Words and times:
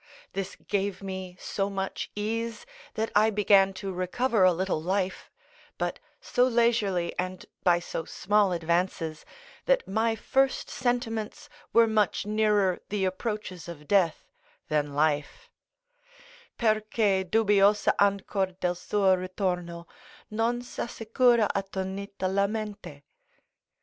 This 0.33 0.55
gave 0.55 1.03
me 1.03 1.37
so 1.39 1.69
much 1.69 2.09
ease, 2.15 2.65
that 2.95 3.11
I 3.15 3.29
began 3.29 3.71
to 3.73 3.93
recover 3.93 4.43
a 4.43 4.51
little 4.51 4.81
life, 4.81 5.29
but 5.77 5.99
so 6.19 6.45
leisurely 6.45 7.13
and 7.19 7.45
by 7.63 7.77
so 7.77 8.05
small 8.05 8.51
advances, 8.51 9.25
that 9.67 9.87
my 9.87 10.15
first 10.15 10.71
sentiments 10.71 11.49
were 11.71 11.85
much 11.85 12.25
nearer 12.25 12.79
the 12.89 13.05
approaches 13.05 13.67
of 13.69 13.87
death 13.87 14.25
than 14.69 14.95
life: 14.95 15.51
"Perche, 16.57 17.29
dubbiosa 17.29 17.93
ancor 17.99 18.57
del 18.59 18.73
suo 18.73 19.15
ritorno, 19.15 19.85
Non 20.31 20.61
s'assicura 20.63 21.47
attonita 21.53 22.23
la 22.27 22.47
mente." 22.47 23.03